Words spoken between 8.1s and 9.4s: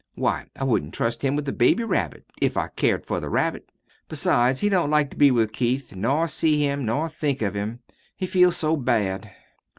He feels so bad."